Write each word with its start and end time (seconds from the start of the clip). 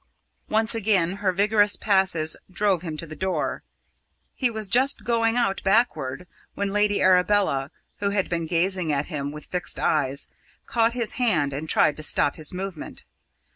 Once 0.49 0.73
again 0.73 1.17
her 1.17 1.31
vigorous 1.31 1.75
passes 1.75 2.35
drove 2.49 2.81
him 2.81 2.97
to 2.97 3.05
the 3.05 3.15
door. 3.15 3.61
He 4.33 4.49
was 4.49 4.67
just 4.67 5.03
going 5.03 5.37
out 5.37 5.61
backward 5.63 6.25
when 6.55 6.73
Lady 6.73 7.03
Arabella, 7.03 7.69
who 7.97 8.09
had 8.09 8.27
been 8.27 8.47
gazing 8.47 8.91
at 8.91 9.05
him 9.13 9.31
with 9.31 9.45
fixed 9.45 9.77
eyes, 9.79 10.27
caught 10.65 10.93
his 10.93 11.11
hand 11.21 11.53
and 11.53 11.69
tried 11.69 11.97
to 11.97 12.01
stop 12.03 12.35
his 12.35 12.51
movement. 12.51 13.05